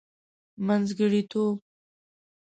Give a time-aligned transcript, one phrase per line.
[0.65, 1.55] منځګړتوب.